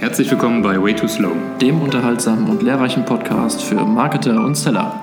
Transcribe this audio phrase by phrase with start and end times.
[0.00, 1.32] Herzlich willkommen bei Way Too Slow.
[1.60, 4.94] dem unterhaltsamen und lehrreichen Podcast für Marketer und Seller.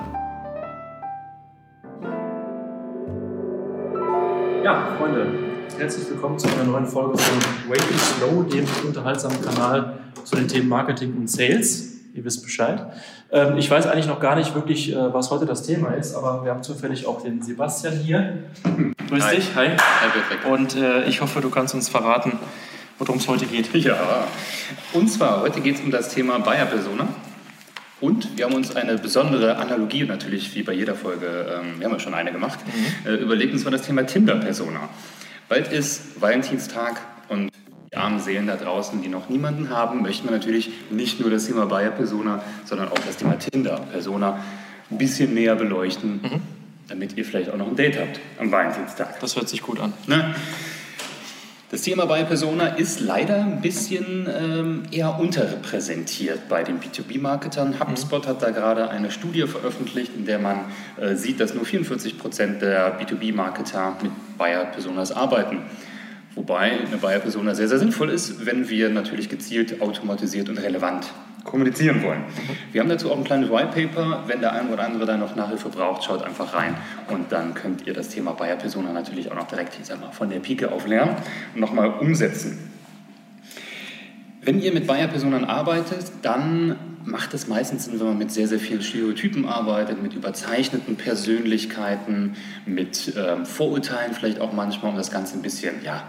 [4.64, 5.26] Ja, Freunde,
[5.78, 10.48] herzlich willkommen zu einer neuen Folge von Way Too Slow, dem unterhaltsamen Kanal zu den
[10.48, 11.92] Themen Marketing und Sales.
[12.14, 12.86] Ihr wisst Bescheid.
[13.30, 16.42] Ähm, ich weiß eigentlich noch gar nicht wirklich, äh, was heute das Thema ist, aber
[16.42, 18.44] wir haben zufällig auch den Sebastian hier.
[19.10, 19.36] Grüß Hi.
[19.36, 19.68] dich, hi.
[19.68, 20.50] Hi, Patrick.
[20.50, 22.32] Und äh, ich hoffe, du kannst uns verraten,
[22.98, 23.74] worum es heute geht.
[23.74, 24.26] Ja,
[24.92, 27.08] und zwar heute geht es um das Thema Buyer-Persona.
[28.00, 31.94] Und wir haben uns eine besondere Analogie, natürlich wie bei jeder Folge, ähm, wir haben
[31.94, 32.58] ja schon eine gemacht,
[33.06, 34.88] äh, überlegt, und zwar das Thema Tinder-Persona.
[35.48, 37.50] Bald ist Valentinstag und
[37.90, 41.46] die armen Seelen da draußen, die noch niemanden haben, möchten wir natürlich nicht nur das
[41.46, 44.40] Thema Buyer-Persona, sondern auch das Thema Tinder-Persona
[44.90, 46.20] ein bisschen näher beleuchten,
[46.88, 49.20] damit ihr vielleicht auch noch ein Date habt am Valentinstag.
[49.20, 49.94] Das hört sich gut an.
[50.06, 50.34] Ne?
[51.76, 57.78] Das Thema bei Persona ist leider ein bisschen ähm, eher unterrepräsentiert bei den B2B-Marketern.
[57.78, 60.60] HubSpot hat da gerade eine Studie veröffentlicht, in der man
[60.98, 65.64] äh, sieht, dass nur 44 Prozent der B2B-Marketer mit Buyer-Personas arbeiten.
[66.34, 71.12] Wobei eine Buyer-Persona sehr, sehr sinnvoll ist, wenn wir natürlich gezielt, automatisiert und relevant
[71.46, 72.24] kommunizieren wollen.
[72.72, 74.24] Wir haben dazu auch ein kleines White Paper.
[74.26, 76.74] Wenn der ein oder andere da noch Nachhilfe braucht, schaut einfach rein
[77.08, 80.10] und dann könnt ihr das Thema Buyer Persona natürlich auch noch direkt ich sag mal,
[80.10, 81.16] von der Pike auf lernen
[81.54, 82.70] und nochmal umsetzen.
[84.42, 88.48] Wenn ihr mit Buyer Personen arbeitet, dann macht es meistens Sinn, wenn man mit sehr,
[88.48, 95.10] sehr vielen Stereotypen arbeitet, mit überzeichneten Persönlichkeiten, mit ähm, Vorurteilen vielleicht auch manchmal, um das
[95.10, 96.02] Ganze ein bisschen ja,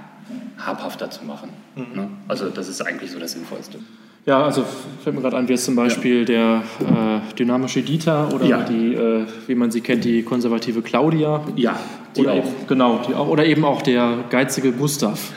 [0.58, 1.50] habhafter zu machen.
[1.96, 2.10] Ne?
[2.28, 3.80] Also das ist eigentlich so das Sinnvollste.
[4.28, 4.66] Ja, also
[5.04, 8.64] fällt mir gerade an, wie jetzt zum Beispiel der äh, dynamische Dieter oder Ja.
[8.64, 11.46] die, äh, wie man sie kennt, die konservative Claudia.
[11.56, 11.80] Ja,
[12.14, 12.38] die oder auch.
[12.40, 13.30] Eben, genau, die auch.
[13.30, 15.32] Oder eben auch der geizige Gustav.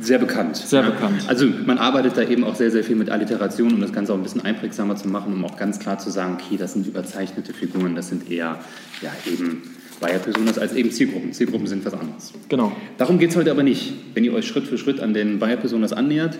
[0.00, 0.56] Sehr bekannt.
[0.56, 0.90] Sehr ja.
[0.90, 1.24] bekannt.
[1.26, 4.16] Also man arbeitet da eben auch sehr, sehr viel mit Alliteration, um das Ganze auch
[4.16, 7.52] ein bisschen einprägsamer zu machen, um auch ganz klar zu sagen, okay, das sind überzeichnete
[7.52, 8.60] Figuren, das sind eher
[9.02, 9.62] ja, eben
[10.00, 11.32] Buyer-Personas als eben Zielgruppen.
[11.32, 12.32] Zielgruppen sind was anderes.
[12.48, 12.70] Genau.
[12.96, 13.92] Darum geht es heute aber nicht.
[14.14, 16.38] Wenn ihr euch Schritt für Schritt an den Buyer-Personas annähert,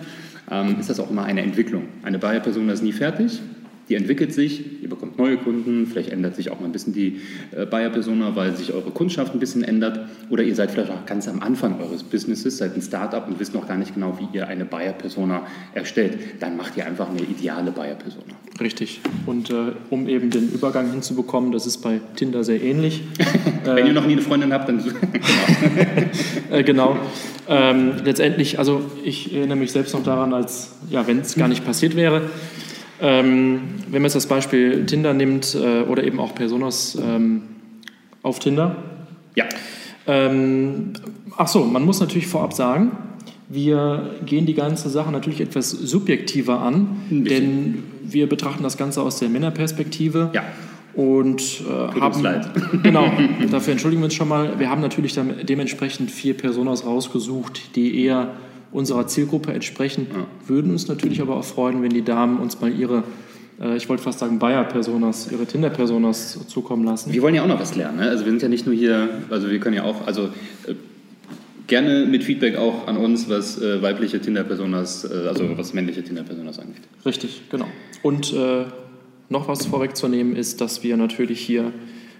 [0.49, 1.83] ähm, ist das auch immer eine Entwicklung.
[2.03, 3.41] Eine Buyer-Persona ist nie fertig.
[3.87, 7.21] Die entwickelt sich, ihr bekommt neue Kunden, vielleicht ändert sich auch mal ein bisschen die
[7.51, 10.09] äh, Buyer-Persona, weil sich eure Kundschaft ein bisschen ändert.
[10.31, 13.53] Oder ihr seid vielleicht auch ganz am Anfang eures Businesses, seid ein Startup und wisst
[13.53, 15.45] noch gar nicht genau, wie ihr eine Buyer-Persona
[15.75, 16.17] erstellt.
[16.39, 18.33] Dann macht ihr einfach eine ideale Buyer-Persona.
[18.59, 19.01] Richtig.
[19.27, 23.03] Und äh, um eben den Übergang hinzubekommen, das ist bei Tinder sehr ähnlich.
[23.65, 24.79] Wenn ihr noch nie eine Freundin habt, dann
[26.51, 26.97] Äh, genau.
[27.47, 31.65] Ähm, letztendlich, also ich erinnere mich selbst noch daran, als, ja, wenn es gar nicht
[31.65, 32.29] passiert wäre,
[33.01, 37.43] ähm, wenn man jetzt das Beispiel Tinder nimmt äh, oder eben auch Personas ähm,
[38.23, 38.75] auf Tinder.
[39.35, 39.45] ja.
[40.07, 40.93] Ähm,
[41.35, 42.91] ach so, man muss natürlich vorab sagen,
[43.49, 49.19] wir gehen die ganze Sache natürlich etwas subjektiver an, denn wir betrachten das Ganze aus
[49.19, 50.31] der Männerperspektive.
[50.33, 50.43] Ja.
[50.95, 52.49] Und äh, uns haben, leid.
[52.83, 53.11] genau,
[53.51, 54.57] dafür entschuldigen wir uns schon mal.
[54.59, 58.35] Wir haben natürlich dann dementsprechend vier Personas rausgesucht, die eher
[58.71, 60.07] unserer Zielgruppe entsprechen.
[60.09, 60.25] Ja.
[60.47, 63.03] Würden uns natürlich aber auch freuen, wenn die Damen uns mal ihre,
[63.59, 67.11] äh, ich wollte fast sagen Bayer-Personas, ihre Tinder-Personas zukommen lassen.
[67.11, 67.97] Wir wollen ja auch noch was lernen.
[67.97, 68.09] Ne?
[68.09, 70.23] Also wir sind ja nicht nur hier, also wir können ja auch, also
[70.67, 70.75] äh,
[71.67, 76.59] gerne mit Feedback auch an uns, was äh, weibliche Tinder-Personas, äh, also was männliche Tinder-Personas
[76.59, 76.83] angeht.
[77.05, 77.67] Richtig, genau.
[78.03, 78.65] Und äh,
[79.29, 81.71] noch was vorwegzunehmen ist, dass wir natürlich hier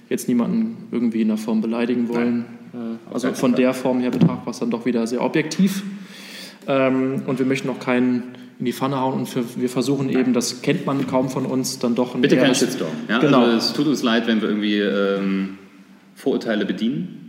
[0.10, 2.46] jetzt niemanden irgendwie in der Form beleidigen wollen.
[2.74, 5.84] Äh, also keinen von der Form her betrachtet war es dann doch wieder sehr objektiv.
[6.68, 8.24] Ähm, und wir möchten auch keinen
[8.58, 11.78] in die Pfanne hauen und wir, wir versuchen eben, das kennt man kaum von uns,
[11.80, 12.92] dann doch ein Bitte keinen eher- Shitstorm.
[13.10, 13.20] Ja?
[13.20, 13.42] Genau.
[13.42, 15.58] Also es tut uns leid, wenn wir irgendwie ähm,
[16.16, 17.25] Vorurteile bedienen.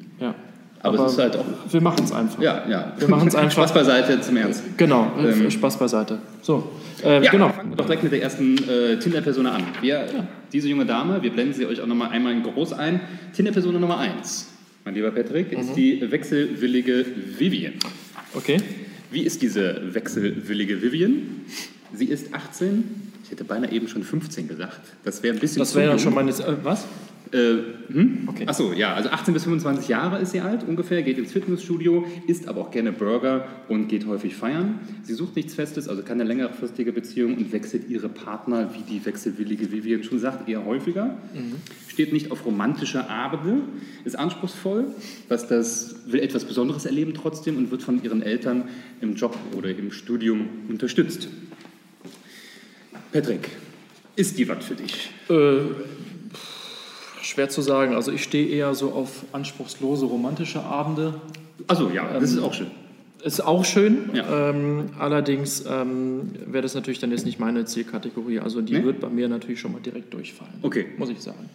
[0.87, 0.93] Ja.
[0.99, 2.41] Aber, es ist halt auch, wir machen es einfach.
[2.43, 2.93] ja, ja.
[2.99, 3.53] Wir machen's einfach.
[3.53, 4.63] Spaß beiseite zum Ernst.
[4.77, 6.19] Genau, äh, Ähm, Spaß beiseite.
[6.43, 6.71] So,
[7.05, 7.49] äh, Ja, genau.
[7.51, 9.65] fangen wir doch direkt mit der ersten äh, Tinder-Persona an.
[9.81, 10.07] Wir,
[10.53, 13.01] Diese junge Dame, wir blenden sie euch auch nochmal einmal in groß ein.
[13.35, 14.49] Tinder-Persona Nummer 1,
[14.85, 15.75] mein lieber Patrick, ist Mhm.
[15.75, 17.05] die wechselwillige
[17.39, 17.75] Vivian.
[18.35, 18.59] Okay.
[19.11, 21.13] Wie ist diese wechselwillige Vivian?
[21.95, 22.85] Sie ist 18.
[23.25, 24.81] Ich hätte beinahe eben schon 15 gesagt.
[25.05, 26.31] Das wäre ein bisschen Das wäre ja schon meine.
[26.31, 26.85] Äh, was?
[27.33, 27.57] Äh,
[27.89, 28.29] hm?
[28.29, 28.47] Okay.
[28.47, 32.49] Achso, ja, also 18 bis 25 Jahre ist sie alt ungefähr, geht ins Fitnessstudio, isst
[32.49, 34.79] aber auch gerne Burger und geht häufig feiern.
[35.03, 39.73] Sie sucht nichts Festes, also keine längerfristige Beziehung und wechselt ihre Partner, wie die wechselwillige
[39.73, 41.17] Vivian schon sagt, eher häufiger.
[41.89, 43.63] Steht nicht auf romantische Abende,
[44.05, 44.87] ist anspruchsvoll,
[45.29, 48.65] was das, will etwas Besonderes erleben trotzdem und wird von ihren Eltern
[49.01, 51.29] im Job oder im Studium unterstützt.
[53.13, 53.49] Patrick,
[54.15, 55.11] ist die was für dich?
[55.29, 55.59] Äh,
[57.27, 57.95] schwer zu sagen.
[57.95, 61.15] Also ich stehe eher so auf anspruchslose romantische Abende.
[61.67, 62.69] Also ja, das ist auch schön.
[63.25, 64.11] Ist auch schön.
[64.13, 64.51] Ja.
[64.51, 68.39] Ähm, allerdings ähm, wäre das natürlich dann jetzt nicht meine Zielkategorie.
[68.39, 68.85] Also die nee?
[68.85, 70.55] wird bei mir natürlich schon mal direkt durchfallen.
[70.63, 70.87] Okay.
[70.97, 71.51] Muss ich sagen.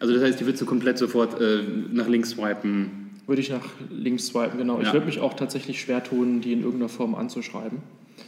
[0.00, 1.60] Also das heißt, die würdest du komplett sofort äh,
[1.92, 3.10] nach links swipen?
[3.26, 4.80] Würde ich nach links swipen, genau.
[4.80, 4.88] Ja.
[4.88, 7.78] Ich würde mich auch tatsächlich schwer tun, die in irgendeiner Form anzuschreiben.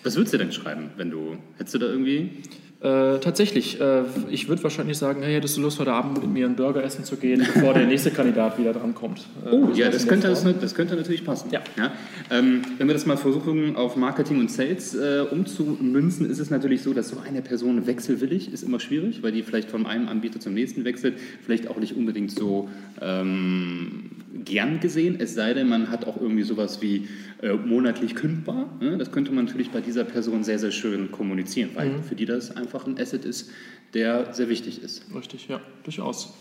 [0.03, 2.31] Was würdest du denn schreiben, wenn du, hättest du da irgendwie...
[2.79, 6.45] Äh, tatsächlich, äh, ich würde wahrscheinlich sagen, hey, hättest du Lust, heute Abend mit mir
[6.45, 9.27] einen Burger essen zu gehen, bevor der nächste Kandidat wieder drankommt.
[9.47, 11.49] Äh, oh, ja, das könnte, das, das, könnte natürlich passen.
[11.51, 11.63] Ja.
[11.79, 11.93] ja?
[12.31, 16.83] Ähm, wenn wir das mal versuchen, auf Marketing und Sales äh, umzumünzen, ist es natürlich
[16.83, 20.39] so, dass so eine Person wechselwillig ist immer schwierig, weil die vielleicht von einem Anbieter
[20.39, 22.69] zum nächsten wechselt, vielleicht auch nicht unbedingt so
[23.01, 24.11] ähm,
[24.45, 27.09] gern gesehen, es sei denn, man hat auch irgendwie sowas wie
[27.43, 28.71] äh, monatlich kündbar.
[28.81, 28.97] Ne?
[28.99, 32.03] Das könnte man natürlich bei dieser Person sehr, sehr schön kommunizieren, weil mhm.
[32.03, 33.51] für die das einfach ein Asset ist,
[33.95, 35.03] der sehr wichtig ist.
[35.15, 36.35] Richtig, ja, durchaus.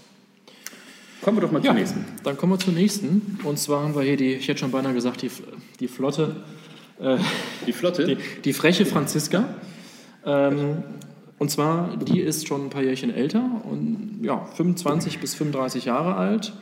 [1.22, 2.06] Kommen wir doch mal ja, zur nächsten.
[2.24, 3.40] Dann kommen wir zur nächsten.
[3.44, 5.32] Und zwar haben wir hier die, ich hätte schon beinahe gesagt, die,
[5.80, 6.36] die Flotte.
[7.00, 7.18] Äh,
[7.66, 8.06] die Flotte?
[8.06, 9.56] Die, die freche Franziska.
[10.26, 10.84] Ähm,
[11.38, 16.16] und zwar, die ist schon ein paar Jährchen älter und ja, 25 bis 35 Jahre
[16.16, 16.54] alt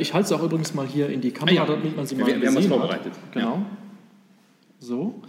[0.00, 1.74] ich halte es auch übrigens mal hier in die Kamera, ah, ja.
[1.74, 3.12] damit man sie mal wir, wir haben es vorbereitet.
[3.32, 3.54] Genau.
[3.56, 3.66] Ja.
[4.78, 5.22] So.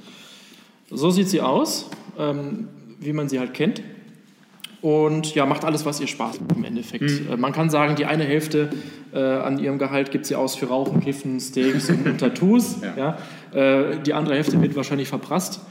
[0.89, 1.89] So sieht sie aus,
[2.19, 2.67] ähm,
[2.99, 3.81] wie man sie halt kennt.
[4.83, 7.03] Und ja, macht alles, was ihr Spaß macht im Endeffekt.
[7.03, 7.31] Mhm.
[7.31, 8.69] Äh, man kann sagen, die eine Hälfte
[9.13, 12.77] äh, an ihrem Gehalt gibt sie aus für Rauchen, Kiffen, Steaks und, und Tattoos.
[12.81, 13.17] Ja.
[13.53, 13.89] ja.
[13.91, 15.61] Äh, die andere Hälfte wird wahrscheinlich verprasst.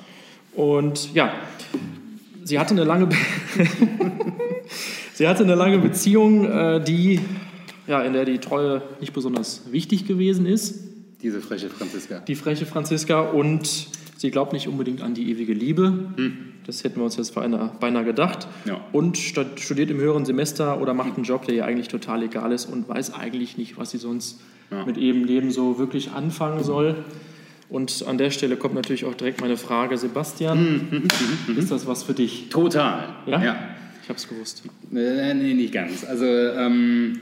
[0.55, 1.35] Und ja,
[2.43, 3.09] sie hatte eine lange,
[5.13, 7.21] sie hatte eine lange Beziehung, äh, die
[7.87, 10.85] ja, in der die Treue nicht besonders wichtig gewesen ist.
[11.23, 12.21] Diese freche Franziska.
[12.21, 15.87] Die freche Franziska und sie glaubt nicht unbedingt an die ewige Liebe.
[16.17, 16.39] Hm.
[16.67, 18.47] Das hätten wir uns jetzt beinahe, beinahe gedacht.
[18.65, 18.81] Ja.
[18.93, 22.67] Und studiert im höheren Semester oder macht einen Job, der ihr eigentlich total egal ist
[22.67, 24.41] und weiß eigentlich nicht, was sie sonst
[24.71, 24.85] ja.
[24.85, 26.97] mit ihrem Leben so wirklich anfangen soll.
[27.69, 30.99] Und an der Stelle kommt natürlich auch direkt meine Frage, Sebastian, mhm.
[30.99, 31.09] mhm,
[31.49, 31.59] mhm.
[31.59, 32.49] ist das was für dich?
[32.51, 33.17] Total.
[33.27, 33.43] Ja?
[33.43, 33.57] ja.
[34.03, 34.63] Ich habe es gewusst.
[34.95, 36.05] Äh, nee, nicht ganz.
[36.05, 37.19] Also ähm,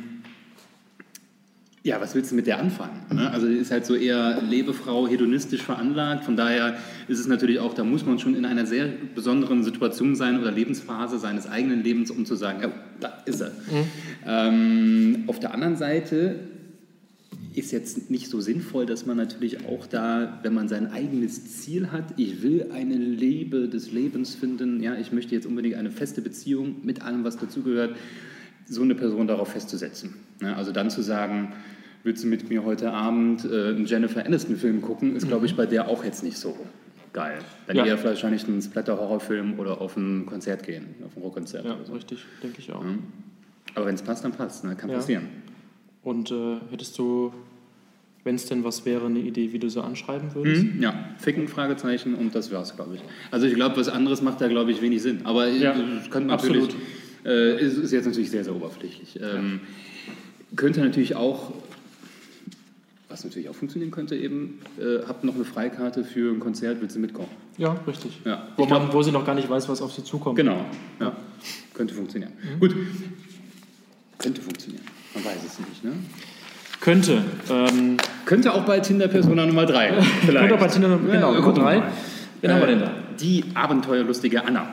[1.83, 3.01] ja, was willst du mit der anfangen?
[3.13, 3.31] Ne?
[3.31, 6.25] Also die ist halt so eher Lebefrau, hedonistisch veranlagt.
[6.25, 6.77] Von daher
[7.09, 10.51] ist es natürlich auch, da muss man schon in einer sehr besonderen Situation sein oder
[10.51, 13.51] Lebensphase seines eigenen Lebens, um zu sagen, ja, da ist er.
[13.51, 13.87] Mhm.
[14.27, 16.41] Ähm, auf der anderen Seite
[17.55, 21.91] ist jetzt nicht so sinnvoll, dass man natürlich auch da, wenn man sein eigenes Ziel
[21.91, 26.21] hat, ich will eine Lebe des Lebens finden, ja, ich möchte jetzt unbedingt eine feste
[26.21, 27.97] Beziehung mit allem, was dazugehört,
[28.69, 30.15] so eine Person darauf festzusetzen.
[30.43, 30.57] Ne?
[30.57, 31.53] Also dann zu sagen,
[32.03, 35.57] willst du mit mir heute Abend äh, einen Jennifer Aniston-Film gucken, ist, glaube ich, mhm.
[35.59, 36.57] bei der auch jetzt nicht so
[37.13, 37.39] geil.
[37.67, 37.87] Dann ja.
[37.87, 41.65] eher wahrscheinlich einen Splatter-Horrorfilm oder auf ein Konzert gehen, auf ein Rockkonzert.
[41.65, 41.93] Ja, so.
[41.93, 42.85] richtig, denke ich auch.
[42.85, 42.95] Ja.
[43.75, 44.77] Aber wenn es passt, dann passt, ne?
[44.77, 44.97] kann ja.
[44.97, 45.29] passieren.
[46.03, 47.33] Und äh, hättest du,
[48.25, 50.65] wenn es denn was wäre, eine Idee, wie du so anschreiben würdest?
[50.65, 53.03] Mhm, ja, Ficken, Fragezeichen und das wäre es, glaube ich.
[53.31, 55.21] Also ich glaube, was anderes macht da, glaube ich, wenig Sinn.
[55.25, 55.75] Aber ja,
[56.11, 56.65] könnte natürlich...
[56.65, 56.83] Absolut
[57.25, 59.19] äh, ist, ist, jetzt natürlich sehr, sehr oberflächlich.
[59.21, 59.61] Ähm,
[60.57, 61.53] könnte natürlich auch,
[63.09, 66.97] was natürlich auch funktionieren könnte, eben, äh, habt noch eine Freikarte für ein Konzert, willst
[66.97, 67.29] du mitkommen?
[67.59, 68.21] Ja, richtig.
[68.25, 68.49] Ja.
[68.57, 70.37] Wo, glaub, man, wo sie noch gar nicht weiß, was auf sie zukommt.
[70.37, 70.65] Genau,
[71.01, 71.17] ja.
[71.75, 72.33] könnte funktionieren.
[72.43, 72.61] Mhm.
[72.61, 72.77] Gut,
[74.19, 74.85] könnte funktionieren.
[75.15, 75.93] Man weiß es nicht, ne?
[76.81, 77.23] Könnte.
[77.51, 80.01] Ähm, könnte auch bei Tinder Persona Nummer 3.
[80.01, 80.23] Vielleicht.
[80.49, 81.83] könnte auch bei Tinder genau, Nummer 3.
[82.41, 82.95] Wen haben wir denn da?
[83.21, 84.67] Die abenteuerlustige Anna.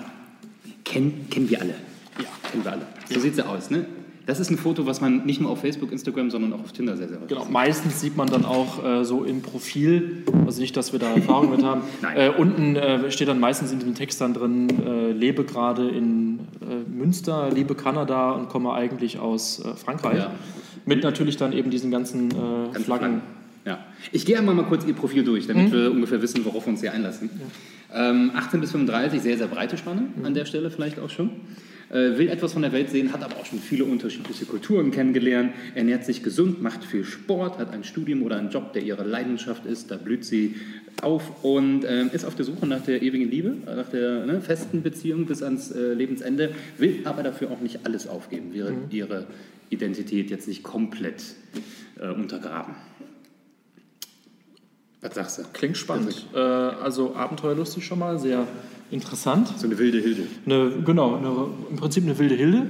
[0.86, 1.76] Kennen, kennen wir alle.
[2.18, 2.88] Ja, kennen wir alle.
[3.10, 3.20] So ja.
[3.20, 3.86] sieht sie aus, ne?
[4.28, 6.98] Das ist ein Foto, was man nicht nur auf Facebook, Instagram, sondern auch auf Tinder
[6.98, 7.52] sehr, sehr häufig Genau, sieht.
[7.52, 11.50] meistens sieht man dann auch äh, so im Profil, also nicht, dass wir da Erfahrung
[11.50, 11.82] mit haben.
[12.16, 16.40] Äh, unten äh, steht dann meistens in dem Text dann drin, äh, lebe gerade in
[16.62, 20.20] äh, Münster, liebe Kanada und komme eigentlich aus äh, Frankreich.
[20.20, 20.32] Ja.
[20.86, 22.84] Mit natürlich dann eben diesen ganzen Flaggen.
[22.84, 23.22] Flaggen.
[23.66, 23.80] Ja.
[24.12, 25.74] Ich gehe einmal mal kurz Ihr Profil durch, damit mhm.
[25.74, 27.30] wir ungefähr wissen, worauf wir uns hier einlassen.
[27.94, 28.10] Ja.
[28.10, 30.26] Ähm, 18 bis 35, sehr, sehr breite Spanne mhm.
[30.26, 31.30] an der Stelle vielleicht auch schon
[31.90, 36.04] will etwas von der Welt sehen, hat aber auch schon viele unterschiedliche Kulturen kennengelernt, ernährt
[36.04, 39.90] sich gesund, macht viel Sport, hat ein Studium oder einen Job, der ihre Leidenschaft ist,
[39.90, 40.56] da blüht sie
[41.02, 44.82] auf und äh, ist auf der Suche nach der ewigen Liebe, nach der ne, festen
[44.82, 48.78] Beziehung bis ans äh, Lebensende, will aber dafür auch nicht alles aufgeben, will mhm.
[48.90, 49.28] ihre
[49.70, 51.24] Identität jetzt nicht komplett
[52.00, 52.76] äh, untergraben.
[55.02, 55.44] Was sagst du?
[55.54, 56.26] Klingt spannend.
[56.34, 58.48] Äh, also abenteuerlustig schon mal, sehr
[58.90, 59.54] interessant.
[59.58, 60.24] So eine wilde Hilde.
[60.46, 62.68] Eine, genau, eine, im Prinzip eine wilde Hilde.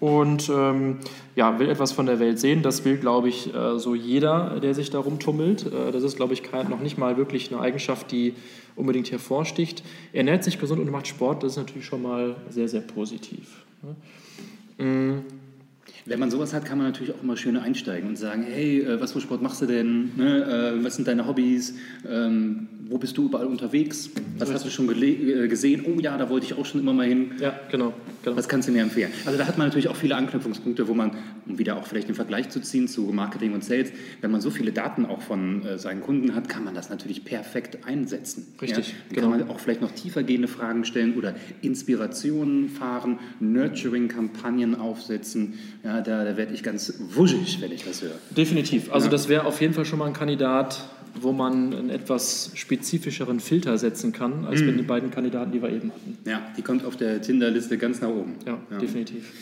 [0.00, 0.96] Und ähm,
[1.36, 2.62] ja, will etwas von der Welt sehen.
[2.62, 5.66] Das will, glaube ich, äh, so jeder, der sich darum tummelt.
[5.66, 8.34] Äh, das ist, glaube ich, kein, noch nicht mal wirklich eine Eigenschaft, die
[8.76, 9.84] unbedingt hervorsticht.
[10.12, 11.42] Er ernährt sich gesund und macht Sport.
[11.42, 13.62] Das ist natürlich schon mal sehr, sehr positiv.
[14.78, 15.24] Mhm.
[16.10, 19.00] Wenn man sowas hat, kann man natürlich auch immer schön einsteigen und sagen, hey, äh,
[19.00, 20.10] was für Sport machst du denn?
[20.16, 20.74] Ne?
[20.80, 21.74] Äh, was sind deine Hobbys?
[22.04, 24.10] Ähm, wo bist du überall unterwegs?
[24.36, 25.84] Was hast du schon äh, gesehen?
[25.86, 27.30] Oh ja, da wollte ich auch schon immer mal hin.
[27.38, 28.36] Ja, genau, genau.
[28.36, 29.12] Was kannst du mir empfehlen?
[29.24, 31.12] Also da hat man natürlich auch viele Anknüpfungspunkte, wo man,
[31.46, 34.50] um wieder auch vielleicht den Vergleich zu ziehen zu Marketing und Sales, wenn man so
[34.50, 38.48] viele Daten auch von äh, seinen Kunden hat, kann man das natürlich perfekt einsetzen.
[38.60, 38.94] Richtig, ja?
[38.94, 39.30] Dann genau.
[39.30, 45.54] kann man auch vielleicht noch tiefergehende Fragen stellen oder Inspirationen fahren, Nurturing-Kampagnen aufsetzen.
[45.84, 48.14] Ja, da, da werde ich ganz wuschig, wenn ich das höre.
[48.30, 48.92] Definitiv.
[48.92, 49.10] Also ja.
[49.10, 50.84] das wäre auf jeden Fall schon mal ein Kandidat,
[51.20, 54.68] wo man einen etwas spezifischeren Filter setzen kann, als mhm.
[54.68, 56.18] wenn die beiden Kandidaten, die wir eben hatten.
[56.24, 58.34] Ja, die kommt auf der Tinder-Liste ganz nach oben.
[58.46, 58.78] Ja, ja.
[58.78, 59.32] definitiv.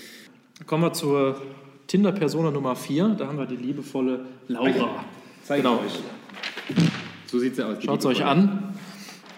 [0.66, 1.40] Kommen wir zur
[1.86, 3.16] Tinder-Persona Nummer 4.
[3.18, 5.04] Da haben wir die liebevolle Laura.
[5.44, 5.80] Zeig genau.
[5.80, 5.98] euch.
[7.26, 7.82] So sieht sie aus.
[7.82, 8.74] Schaut es euch an.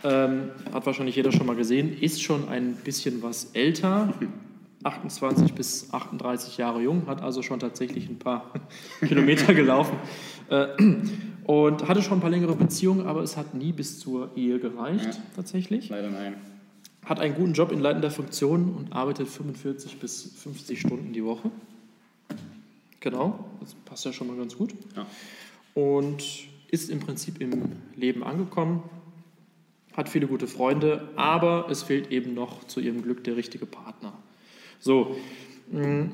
[0.03, 1.97] Ähm, hat wahrscheinlich jeder schon mal gesehen.
[2.01, 4.15] Ist schon ein bisschen was älter.
[4.83, 8.53] 28 bis 38 Jahre jung, hat also schon tatsächlich ein paar
[9.01, 9.97] Kilometer gelaufen.
[10.49, 10.69] Äh,
[11.45, 15.05] und hatte schon ein paar längere Beziehungen, aber es hat nie bis zur Ehe gereicht,
[15.05, 15.89] ja, tatsächlich.
[15.89, 16.35] Leider nein.
[17.05, 21.51] Hat einen guten Job in leitender Funktion und arbeitet 45 bis 50 Stunden die Woche.
[23.01, 24.75] Genau, das passt ja schon mal ganz gut.
[24.95, 25.07] Ja.
[25.75, 26.23] Und
[26.71, 28.83] ist im Prinzip im Leben angekommen,
[29.97, 34.13] hat viele gute Freunde, aber es fehlt eben noch zu ihrem Glück der richtige Partner.
[34.81, 35.17] So,
[35.71, 36.07] mm,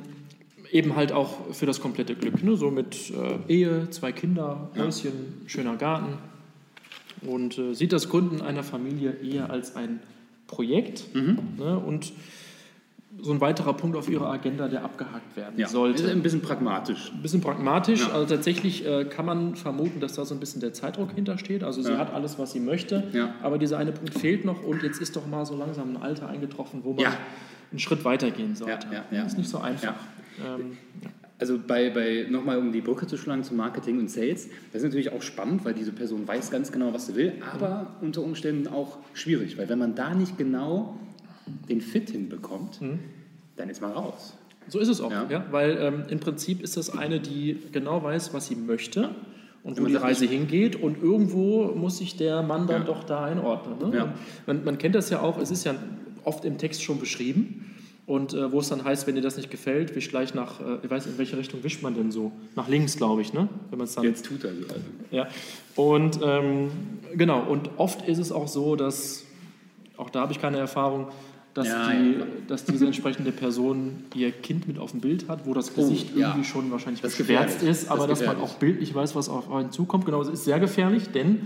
[0.72, 2.42] eben halt auch für das komplette Glück.
[2.42, 2.56] Ne?
[2.56, 5.48] So mit äh, Ehe, zwei Kinder, Häuschen, ja.
[5.48, 6.18] schöner Garten.
[7.22, 10.00] Und äh, sieht das Gründen einer Familie eher als ein
[10.46, 11.14] Projekt.
[11.14, 11.38] Mhm.
[11.56, 11.78] Ne?
[11.78, 12.12] Und
[13.22, 16.02] so ein weiterer Punkt auf ihrer Agenda, der abgehakt werden ja, sollte.
[16.02, 17.10] Ist ein bisschen pragmatisch.
[17.14, 18.00] Ein bisschen pragmatisch.
[18.00, 18.12] Ja.
[18.12, 21.64] Also tatsächlich äh, kann man vermuten, dass da so ein bisschen der Zeitdruck hintersteht.
[21.64, 21.98] Also sie ja.
[21.98, 23.04] hat alles, was sie möchte,
[23.42, 26.28] aber dieser eine Punkt fehlt noch und jetzt ist doch mal so langsam ein Alter
[26.28, 27.06] eingetroffen, wo man
[27.70, 28.86] einen Schritt weitergehen sollte.
[29.10, 29.94] Das ist nicht so einfach.
[30.44, 30.76] Ähm,
[31.38, 34.84] also bei, bei nochmal um die Brücke zu schlagen zum Marketing und Sales, das ist
[34.84, 38.68] natürlich auch spannend, weil diese Person weiß ganz genau, was sie will, aber unter Umständen
[38.68, 40.98] auch schwierig, weil wenn man da nicht genau
[41.68, 43.00] den Fit hinbekommt, mhm.
[43.56, 44.36] dann ist man raus.
[44.68, 48.02] So ist es auch, ja, ja weil ähm, im Prinzip ist das eine, die genau
[48.02, 49.10] weiß, was sie möchte
[49.62, 52.86] und wo die Reise hingeht und irgendwo muss sich der Mann dann ja.
[52.86, 53.90] doch da einordnen.
[53.90, 53.96] Ne?
[53.96, 54.14] Ja.
[54.46, 55.74] Man, man kennt das ja auch, es ist ja
[56.26, 59.50] oft im Text schon beschrieben, und äh, wo es dann heißt, wenn dir das nicht
[59.50, 62.30] gefällt, wisch gleich nach, äh, ich weiß in welche Richtung wischt man denn so?
[62.54, 63.48] Nach links, glaube ich, ne?
[63.70, 64.84] Wenn man dann, Jetzt tut er also.
[65.10, 65.26] Ja.
[65.74, 66.70] Und ähm,
[67.16, 69.24] genau, und oft ist es auch so, dass,
[69.96, 71.08] auch da habe ich keine Erfahrung,
[71.52, 72.26] dass, ja, die, ja.
[72.46, 76.12] dass diese entsprechende Person ihr Kind mit auf dem Bild hat, wo das oh, Gesicht
[76.14, 79.50] oh, irgendwie schon wahrscheinlich geschwärzt ist, aber das dass man auch bildlich weiß, was auf
[79.50, 80.04] einen zukommt.
[80.04, 81.40] Genau, es ist sehr gefährlich, denn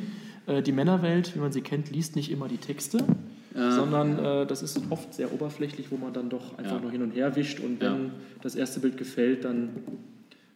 [0.47, 3.07] äh, die Männerwelt, wie man sie kennt, liest nicht immer die Texte
[3.55, 3.73] ja.
[3.73, 6.81] sondern äh, das ist oft sehr oberflächlich, wo man dann doch einfach ja.
[6.81, 9.71] nur hin und her wischt und wenn das erste Bild gefällt, dann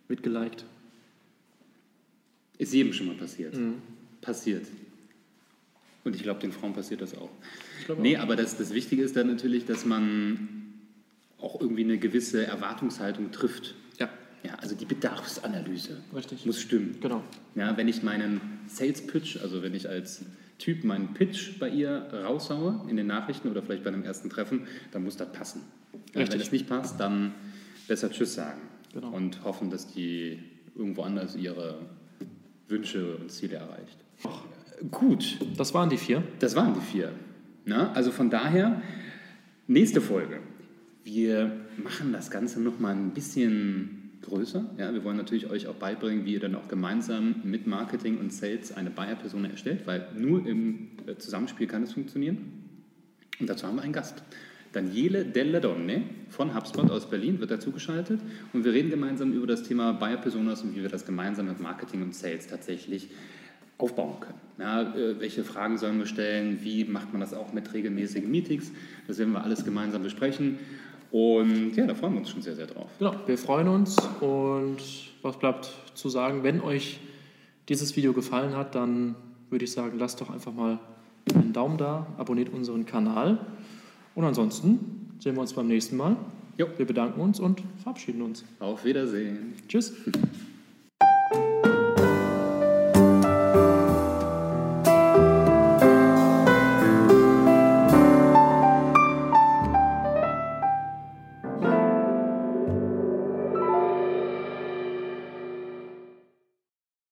[0.09, 0.65] wird geliked.
[2.59, 3.57] Ist jedem schon mal passiert.
[3.57, 3.75] Mhm.
[4.21, 4.67] Passiert.
[6.05, 7.31] Und ich glaube, den Frauen passiert das auch.
[7.81, 8.23] Ich nee, auch.
[8.23, 10.49] aber das, das Wichtige ist dann natürlich, dass man
[11.41, 13.75] auch irgendwie eine gewisse Erwartungshaltung trifft.
[13.99, 14.09] Ja.
[14.45, 16.45] Ja, also die Bedarfsanalyse Richtig.
[16.47, 16.99] muss stimmen.
[17.01, 17.23] Genau.
[17.55, 20.23] Ja, wenn ich meinen Sales Pitch, also wenn ich als
[20.59, 24.67] Typ meinen Pitch bei ihr raushaue in den Nachrichten oder vielleicht bei einem ersten Treffen,
[24.93, 25.63] dann muss das passen.
[26.15, 27.35] Ja, wenn es nicht passt, dann
[27.89, 28.61] besser Tschüss sagen
[28.93, 29.11] genau.
[29.11, 30.39] und hoffen, dass die
[30.77, 31.81] irgendwo anders ihre
[32.69, 33.99] Wünsche und Ziele erreicht.
[34.25, 34.43] Ach,
[34.91, 35.39] gut.
[35.57, 36.23] Das waren die vier?
[36.39, 37.13] Das waren die vier.
[37.65, 38.83] Na, also von daher,
[39.67, 40.41] nächste Folge.
[41.03, 43.94] Wir machen das Ganze nochmal ein bisschen
[44.25, 44.65] größer.
[44.79, 48.33] Ja, wir wollen natürlich euch auch beibringen, wie ihr dann auch gemeinsam mit Marketing und
[48.33, 52.39] Sales eine Buyer-Persona erstellt, weil nur im äh, Zusammenspiel kann es funktionieren.
[53.41, 54.23] Und dazu haben wir einen Gast.
[54.73, 58.21] Daniele Della Donne von HubSpot aus Berlin wird dazugeschaltet
[58.53, 62.03] und wir reden gemeinsam über das Thema Buyer-Personas und wie wir das gemeinsam mit Marketing
[62.03, 63.09] und Sales tatsächlich
[63.79, 64.39] aufbauen können.
[64.59, 66.59] Ja, äh, welche Fragen sollen wir stellen?
[66.63, 68.73] Wie macht man das auch mit regelmäßigen Meetings?
[69.07, 70.59] Das werden wir alles gemeinsam besprechen.
[71.15, 72.91] Und ja, da freuen wir uns schon sehr, sehr drauf.
[72.99, 74.79] Genau, wir freuen uns und
[75.23, 76.99] was bleibt zu sagen, wenn euch
[77.69, 79.15] dieses Video gefallen hat, dann
[79.49, 80.81] würde ich sagen, lasst doch einfach mal
[81.33, 83.39] einen Daumen da, abonniert unseren Kanal
[84.17, 86.17] und ansonsten sehen wir uns beim nächsten Mal.
[86.59, 86.67] Jo.
[86.79, 88.45] Wir bedanken uns und verabschieden uns.
[88.59, 89.55] Auf Wiedersehen.
[89.69, 89.95] Tschüss.